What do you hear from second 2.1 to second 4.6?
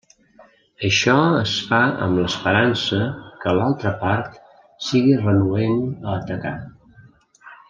l'esperança que l'altra part